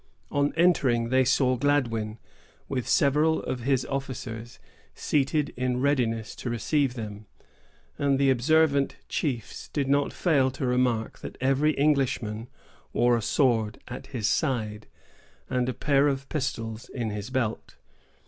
On 0.31 0.51
entering, 0.57 1.09
they 1.09 1.23
saw 1.23 1.57
Gladwyn, 1.57 2.17
with 2.67 2.87
several 2.87 3.43
of 3.43 3.59
his 3.59 3.85
officers, 3.85 4.57
seated 4.95 5.49
in 5.55 5.79
readiness 5.79 6.33
to 6.37 6.49
receive 6.49 6.95
them, 6.95 7.27
and 7.99 8.17
the 8.17 8.31
observant 8.31 8.95
chiefs 9.09 9.67
did 9.67 9.87
not 9.87 10.11
fail 10.11 10.49
to 10.49 10.65
remark 10.65 11.19
that 11.19 11.37
every 11.39 11.73
Englishman 11.73 12.47
wore 12.93 13.15
a 13.15 13.21
sword 13.21 13.77
at 13.87 14.07
his 14.07 14.27
side, 14.27 14.87
and 15.51 15.69
a 15.69 15.71
pair 15.75 16.07
of 16.07 16.27
pistols 16.29 16.89
in 16.89 17.11
his 17.11 17.29
belt. 17.29 17.75